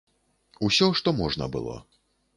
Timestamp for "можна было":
1.21-1.77